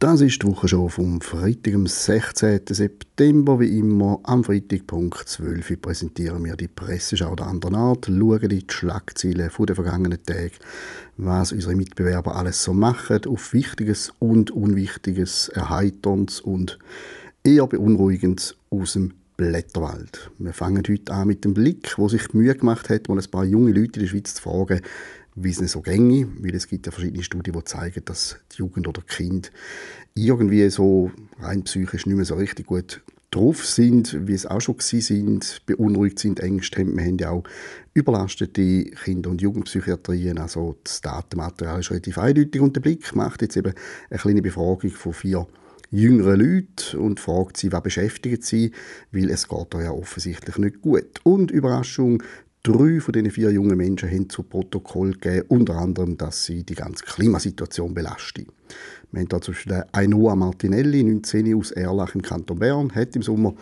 [0.00, 2.62] Das ist die Woche schon vom Freitag, am 16.
[2.70, 3.60] September.
[3.60, 8.48] Wie immer, am Freitag, Punkt 12 Uhr, präsentieren wir die Presseschau der anderen Art, schauen
[8.48, 10.52] die Schlagzeilen der vergangenen Tage,
[11.18, 16.78] was unsere Mitbewerber alles so machen, auf Wichtiges und Unwichtiges, Erheiterndes und
[17.44, 20.30] eher Beunruhigendes aus dem Blätterwald.
[20.38, 23.30] Wir fangen heute an mit dem Blick, wo sich die Mühe gemacht hat, mal ein
[23.30, 24.80] paar junge Leute in der Schweiz zu fragen,
[25.34, 28.58] wie es nicht so gänge, weil es gibt ja verschiedene Studien, die zeigen, dass die
[28.58, 29.52] Jugend oder Kind
[30.14, 34.76] irgendwie so rein psychisch nicht mehr so richtig gut drauf sind, wie es auch schon
[34.76, 36.96] gewesen sind, beunruhigt sind, Ängste haben.
[36.96, 37.44] Wir haben ja auch
[37.94, 43.56] überlastete Kinder- und Jugendpsychiatrien, also das Datenmaterial ist relativ eindeutig und der Blick macht jetzt
[43.56, 43.72] eben
[44.10, 45.46] eine kleine Befragung von vier
[45.92, 48.72] jüngeren Leuten und fragt sie, was beschäftigt sie,
[49.12, 51.20] weil es geht ja offensichtlich nicht gut.
[51.24, 52.22] Und Überraschung,
[52.62, 56.74] Drei von diesen vier jungen Menschen haben zu Protokoll gegeben, unter anderem, dass sie die
[56.74, 58.48] ganze Klimasituation belasten.
[59.10, 63.22] Wir haben da zum Beispiel Ainoa Martinelli, 19 aus Erlach im Kanton Bern, hat im
[63.22, 63.54] Sommer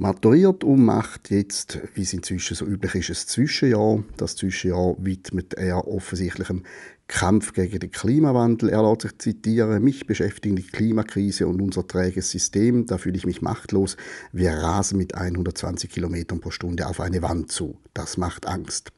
[0.00, 4.02] maturiert und macht jetzt, wie es inzwischen so üblich ist, ein Zwischenjahr.
[4.16, 6.62] Das Zwischenjahr widmet er offensichtlich dem
[7.06, 8.70] Kampf gegen den Klimawandel.
[8.70, 13.26] Er lässt sich zitieren, mich beschäftigt die Klimakrise und unser träges System, da fühle ich
[13.26, 13.98] mich machtlos.
[14.32, 17.76] Wir rasen mit 120 Kilometern pro Stunde auf eine Wand zu.
[17.92, 18.92] Das macht Angst.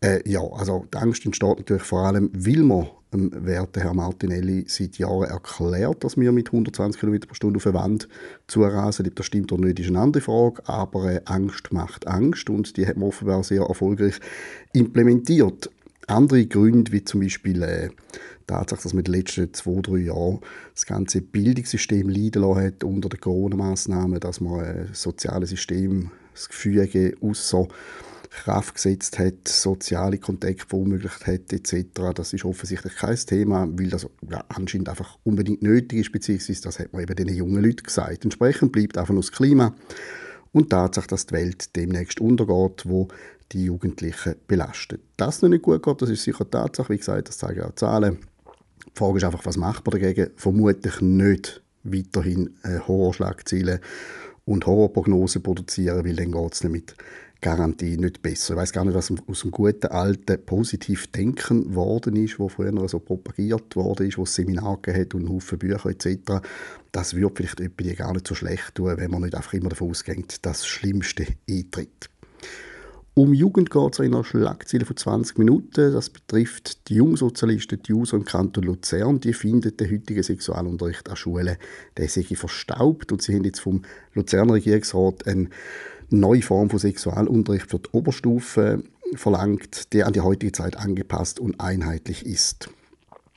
[0.00, 4.64] Äh, ja, also die Angst entsteht natürlich vor allem, weil man ähm, werte Herr Martinelli
[4.68, 8.08] seit Jahren erklärt, dass wir mit 120 km pro Stunde auf eine Wand
[8.46, 9.06] zurasen.
[9.06, 10.62] Ob das stimmt oder nicht, ist eine andere Frage.
[10.66, 14.20] Aber äh, Angst macht Angst und die hat man offenbar sehr erfolgreich
[14.72, 15.70] implementiert.
[16.06, 19.98] Andere Gründe, wie zum Beispiel äh, die Tatsache, dass man in den letzten zwei, drei
[19.98, 20.40] Jahren
[20.74, 26.48] das ganze Bildungssystem leiden hat unter den Corona-Massnahmen, dass man äh, das soziale System, das
[26.48, 27.68] Gefüge außer
[28.32, 31.84] Kraft gesetzt hat, soziale Kontakte verunmöglicht hat etc.
[32.14, 36.78] Das ist offensichtlich kein Thema, weil das ja, anscheinend einfach unbedingt nötig ist, beziehungsweise das
[36.78, 38.24] hat man eben den jungen Leuten gesagt.
[38.24, 39.74] Entsprechend bleibt einfach nur das Klima
[40.52, 43.08] und die Tatsache, dass die Welt demnächst untergeht, wo
[43.52, 45.02] die Jugendlichen belastet.
[45.16, 46.92] Dass es nicht gut geht, das ist sicher Tatsache.
[46.92, 48.18] Wie gesagt, das zeigen auch Zahlen.
[48.86, 50.30] Die Frage ist einfach, was macht man dagegen?
[50.36, 53.80] Vermutlich nicht weiterhin äh, Horrorschlagziele
[54.44, 56.94] und Horrorprognosen produzieren, weil dann geht es mit
[57.42, 58.54] Garantie nicht besser.
[58.54, 62.88] Ich weiß gar nicht, was aus dem guten alten positiv denken worden ist, wo früher
[62.88, 66.40] so propagiert worden ist, wo es Seminar gegeben hat und Haufen Bücher etc.
[66.92, 69.90] Das würde vielleicht jemand gar nicht so schlecht tun, wenn man nicht einfach immer davon
[69.90, 72.08] ausgeht, dass das Schlimmste eintritt.
[73.14, 75.92] Um Jugend geht es in einer Schlagzeile von 20 Minuten.
[75.92, 79.20] Das betrifft die Jungsozialisten, die User im Kanton Luzern.
[79.20, 81.56] Die finden den heutigen Sexualunterricht an Schulen,
[81.98, 83.12] der sei verstaubt.
[83.12, 83.82] Und sie haben jetzt vom
[84.14, 85.50] Luzerner Regierungsrat eine
[86.12, 88.82] neue Form von Sexualunterricht für die Oberstufe
[89.14, 92.70] verlangt, der an die heutige Zeit angepasst und einheitlich ist.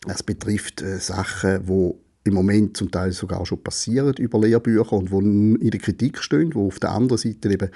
[0.06, 5.12] Das betrifft äh, Sachen, wo im Moment zum Teil sogar schon passieren über Lehrbücher und
[5.12, 7.70] wo in der Kritik stehen, wo auf der anderen Seite eben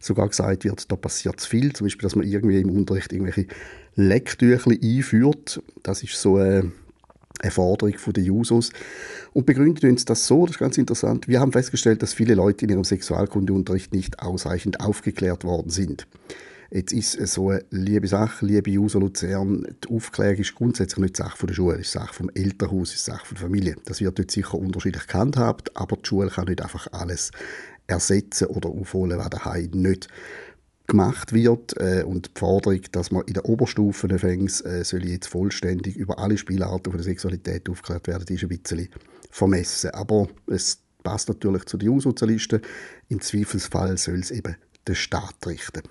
[0.00, 3.46] sogar gesagt wird, da passiert zu viel, zum Beispiel, dass man irgendwie im Unterricht irgendwelche
[3.94, 5.62] Lecktücher einführt.
[5.84, 6.72] Das ist so eine,
[7.42, 8.70] eine Forderung der Jusos.
[9.32, 12.64] Und begründet uns das so, das ist ganz interessant, wir haben festgestellt, dass viele Leute
[12.64, 16.06] in ihrem Sexualkundeunterricht nicht ausreichend aufgeklärt worden sind.
[16.70, 21.16] Jetzt ist es so eine liebe Sache, liebe User Luzern, die Aufklärung ist grundsätzlich nicht
[21.18, 23.76] Sache der Schule, es ist Sache vom Elternhaus, es ist Sache der Familie.
[23.84, 27.30] Das wird dort sicher unterschiedlich gehandhabt, aber die Schule kann nicht einfach alles
[27.86, 30.08] ersetzen oder aufholen, was daheim nicht
[30.86, 35.28] gemacht wird äh, und die Forderung, dass man in der Oberstufe fängt, äh, soll jetzt
[35.28, 38.88] vollständig über alle Spielarten von der Sexualität aufgeklärt werden, ist ein bisschen
[39.30, 39.90] vermessen.
[39.90, 42.62] Aber es passt natürlich zu den Jungsozialisten.
[43.08, 44.56] Im Zweifelsfall soll es eben
[44.86, 45.82] der Staat richten.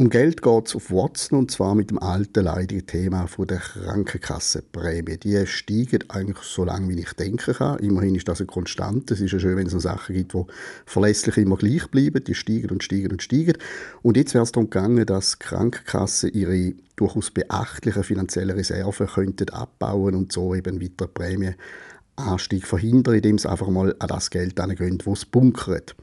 [0.00, 3.58] Um Geld geht es auf Watson und zwar mit dem alten leidigen Thema von der
[3.58, 5.16] Krankenkassenprämie.
[5.16, 7.80] Die steigen eigentlich so lange, wie ich denken kann.
[7.80, 9.14] Immerhin ist das eine Konstante.
[9.14, 10.44] Es ist ja schön, wenn es so Sachen gibt, die
[10.86, 12.22] verlässlich immer gleich bleiben.
[12.22, 13.58] Die steigen und steigen und steigen.
[14.02, 20.14] Und jetzt wäre es darum gegangen, dass Krankenkassen ihre durchaus beachtlichen finanziellen Reserven könnten abbauen
[20.14, 25.14] und so eben weiter Prämienanstieg verhindern, indem sie einfach mal an das Geld angehen, wo
[25.14, 25.96] es bunkert.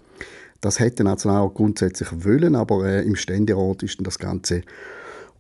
[0.62, 4.62] Das hätte der Nationalrat grundsätzlich wollen, aber äh, im Ständerat ist dann das Ganze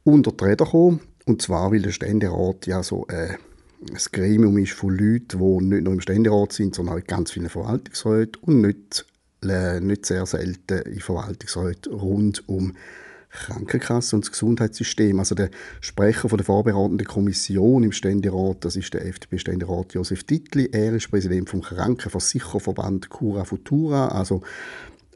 [0.03, 1.01] unter die Räder gekommen.
[1.25, 3.37] Und zwar, weil der Ständerat ja so äh,
[3.89, 7.31] ein Gremium ist von Leuten, die nicht nur im Ständerat sind, sondern auch in ganz
[7.31, 9.05] vielen Verwaltungsräten und nicht,
[9.43, 12.73] äh, nicht sehr selten in Verwaltungsräten rund um
[13.35, 15.19] Krankenkasse und das Gesundheitssystem.
[15.19, 15.49] Also der
[15.81, 20.69] Sprecher von der vorberatenden Kommission im Ständerat, das ist der FDP-Ständerat Josef Dittli.
[20.71, 24.41] Er ist Präsident vom Krankenversicherverband Cura Futura, also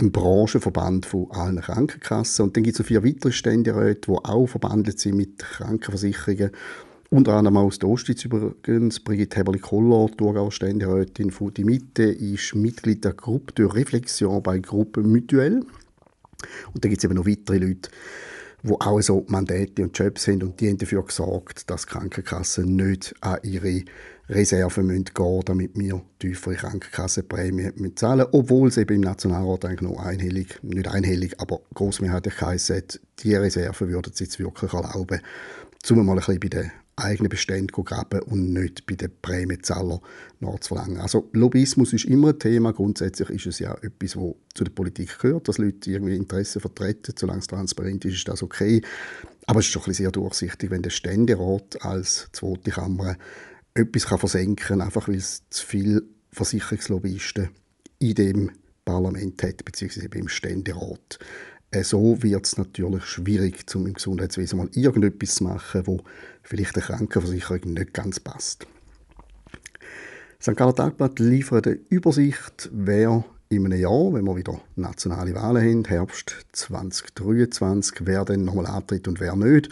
[0.01, 2.45] ein Branchenverband von allen Krankenkassen.
[2.45, 6.51] Und dann gibt es noch vier weitere Ständeräte, die auch verbandelt sind mit Krankenversicherungen.
[7.11, 8.99] Unter anderem aus der Ostschweiz übrigens.
[8.99, 15.01] Brigitte Heberli-Koller, Thurgauer Ständerätin von «Die Mitte», ist Mitglied der Gruppe de Reflexion bei Gruppe
[15.01, 15.61] Mutuelle.
[16.73, 17.89] Und da gibt es eben noch weitere Leute,
[18.61, 23.15] die auch so Mandate und Jobs haben und die haben dafür gesorgt, dass Krankenkassen nicht
[23.21, 23.83] an ihre
[24.29, 29.99] Reserven müssen gehen damit wir tiefere Krankenkassenprämien zahlen obwohl es eben im Nationalrat eigentlich noch
[29.99, 35.19] einhellig, nicht einhellig, aber grossmehrheitlich heisst, die Reserven würden es jetzt wirklich erlauben,
[35.89, 39.99] um mal ein bisschen bei den eigenen Beständen graben und nicht bei den Prämienzahlern
[40.39, 40.99] nachzuverlangen.
[40.99, 42.73] Also Lobbyismus ist immer ein Thema.
[42.73, 47.13] Grundsätzlich ist es ja etwas, was zu der Politik gehört, dass Leute irgendwie Interessen vertreten.
[47.17, 48.81] Solange es transparent ist, ist das okay.
[49.45, 53.15] Aber es ist schon sehr durchsichtig, wenn der Ständerat als zweite Kammer
[53.73, 57.49] etwas kann versenken kann, einfach weil es zu viele Versicherungslobbyisten
[57.99, 58.51] in dem
[58.85, 61.19] Parlament hat, beziehungsweise im Ständerat.
[61.71, 66.01] Äh, so wird es natürlich schwierig, um im Gesundheitswesen mal irgendetwas zu machen, wo
[66.43, 68.65] vielleicht der Krankenversicherung nicht ganz passt.
[70.41, 70.55] St.
[70.55, 75.85] Galler Tagblatt liefert eine Übersicht, wer in einem Jahr, wenn wir wieder nationale Wahlen haben,
[75.85, 79.69] Herbst 2023, wer dann nochmal antritt und wer nicht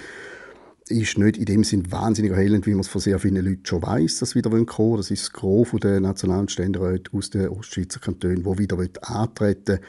[0.89, 3.81] ist nicht in dem Sinn wahnsinnig erhellend, wie man es von sehr vielen Leuten schon
[3.81, 4.97] weiß, dass wieder kommen wollen.
[4.97, 9.79] Das ist das Gros der nationalen Ständeräte aus den Ostschweizer Kantonen, die wieder antreten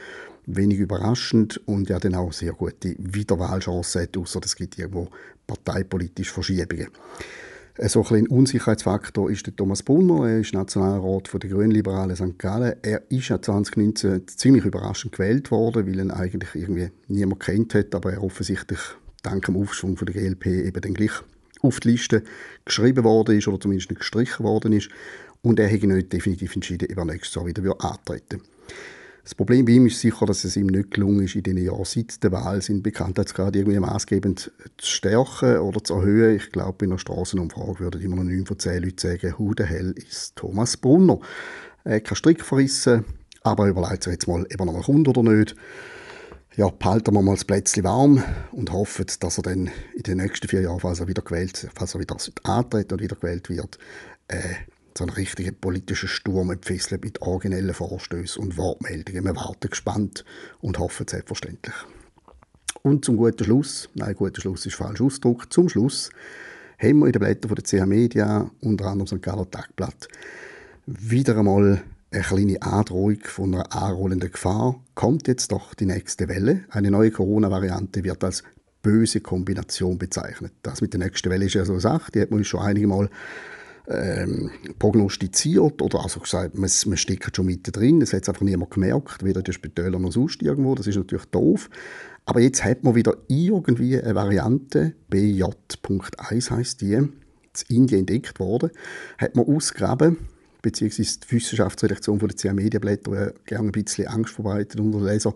[0.45, 5.07] Wenig überraschend und ja dann auch sehr gute Wiederwahlchancen hat, außer es gibt irgendwo
[5.45, 6.87] parteipolitische Verschiebungen.
[7.87, 10.27] So ein, ein Unsicherheitsfaktor ist der Thomas Brunner.
[10.27, 12.37] Er ist Nationalrat der Grünliberalen St.
[12.37, 12.73] Gallen.
[12.81, 17.95] Er ist ja 2019 ziemlich überraschend gewählt worden, weil ihn eigentlich irgendwie niemand kennt hat,
[17.95, 18.79] aber er offensichtlich
[19.21, 21.11] dank dem Aufschwung von der GLP eben dann gleich
[21.61, 22.23] auf die Liste
[22.65, 24.89] geschrieben worden ist oder zumindest nicht gestrichen worden ist.
[25.41, 28.41] Und er hat nicht definitiv entschieden, ob nächstes Jahr wieder antreten
[29.29, 31.85] das Problem bei ihm ist sicher, dass es ihm nicht gelungen ist, in den Jahren
[31.85, 36.37] seit der Wahl seinen Bekanntheitsgrad irgendwie maßgebend zu stärken oder zu erhöhen.
[36.37, 39.65] Ich glaube, in einer Straßenumfrage würden immer noch 9 von 10 Leute sagen, who the
[39.65, 41.19] hell ist Thomas Brunner?
[41.83, 43.05] Er hat keinen Strick verrissen,
[43.43, 45.55] aber überlegt sich jetzt mal, ob er noch mal kommt oder nicht
[46.55, 50.47] ja, behalten wir mal das Plätzchen warm und hoffen, dass er dann in den nächsten
[50.47, 53.77] vier Jahren, falls er wieder gewählt, falls er wieder antritt und wieder gewählt wird,
[54.27, 54.55] äh,
[54.97, 59.23] so einen richtigen politischen Sturm entfesselt mit originellen Vorstößen und Wortmeldungen.
[59.23, 60.25] Wir warten gespannt
[60.59, 61.75] und hoffen selbstverständlich.
[62.81, 66.09] Und zum guten Schluss, nein, guter Schluss ist falsch Ausdruck, zum Schluss
[66.77, 69.21] haben wir in den Blättern der CH Media, unter anderem St.
[69.21, 70.07] Galler Tagblatt,
[70.85, 74.83] wieder einmal eine kleine Androhung von einer anrollenden Gefahr.
[74.95, 76.65] Kommt jetzt doch die nächste Welle.
[76.69, 78.43] Eine neue Corona-Variante wird als
[78.81, 80.53] böse Kombination bezeichnet.
[80.63, 82.87] Das mit der nächsten Welle ist ja so eine Sache, die hat man schon einige
[82.87, 83.09] Mal
[83.87, 88.71] ähm, prognostiziert oder also gesagt, man, man steckt schon mitten drin, das hat einfach niemand
[88.71, 91.69] gemerkt, weder die Spitäler noch sonst irgendwo, das ist natürlich doof.
[92.25, 97.13] Aber jetzt hat man wieder irgendwie eine Variante, BJ.1 heißt die, in
[97.67, 98.69] Indien entdeckt worden,
[99.17, 100.17] hat man ausgegraben,
[100.61, 105.33] beziehungsweise die Wissenschaftsredaktion der CA Medienblätter gerne ein bisschen Angst verbreitet unter den Leser.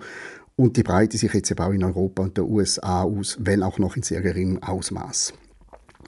[0.56, 3.80] Und die breiten sich jetzt eben auch in Europa und den USA aus, wenn auch
[3.80, 5.34] noch in sehr geringem Ausmaß.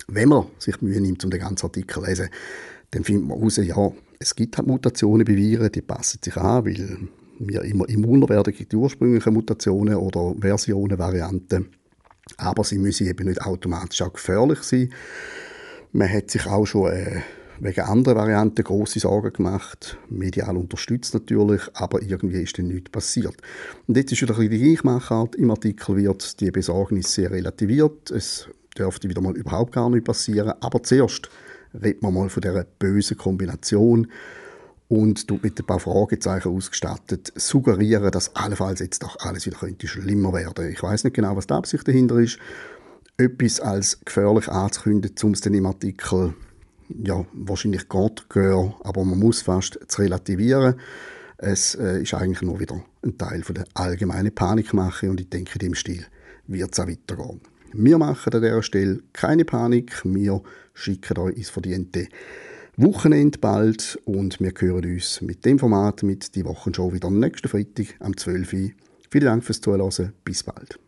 [0.07, 2.29] Wenn man sich Mühe nimmt, um den ganzen Artikel zu lesen,
[2.91, 6.65] dann findet man heraus, ja, es gibt halt Mutationen bei Viren, die passen sich an,
[6.65, 7.09] weil
[7.39, 11.69] wir immer immuner werden gegen die ursprünglichen Mutationen oder Versionen, Varianten.
[12.37, 14.93] Aber sie müssen eben nicht automatisch auch gefährlich sein.
[15.91, 17.21] Man hat sich auch schon äh,
[17.59, 19.97] wegen anderen Varianten große Sorgen gemacht.
[20.09, 23.35] Medial unterstützt natürlich, aber irgendwie ist dann nichts passiert.
[23.87, 25.35] Und jetzt ist wieder ein bisschen die Gleichmachart.
[25.35, 28.11] Im Artikel wird die Besorgnis sehr relativiert.
[28.11, 28.47] Es
[28.77, 30.53] dürfte wieder mal überhaupt gar nicht passieren.
[30.59, 31.29] Aber zuerst
[31.73, 34.07] reden wir mal von dieser bösen Kombination
[34.87, 39.87] und du mit ein paar Fragezeichen ausgestattet suggerieren, dass allenfalls jetzt doch alles wieder könnte
[39.87, 40.69] schlimmer werden.
[40.69, 42.37] Ich weiß nicht genau, was die Absicht dahinter ist.
[43.17, 46.33] Etwas als gefährlich anzukündigen, um es dann im Artikel
[46.89, 50.75] ja, wahrscheinlich geht gehen, aber man muss fast zu relativieren.
[51.37, 55.53] Es äh, ist eigentlich nur wieder ein Teil von der allgemeinen Panikmache und ich denke,
[55.55, 56.05] in dem Stil
[56.47, 57.41] wird es auch weitergehen.
[57.73, 60.41] Wir machen an dieser Stelle keine Panik, wir
[60.73, 62.07] schicken euch ins verdiente
[62.77, 67.47] Wochenende bald und wir hören uns mit dem Format, mit die Wochenshow wieder am nächsten
[67.47, 68.69] Freitag am 12 Uhr.
[69.09, 70.79] Vielen Dank fürs Zuhören, bis bald.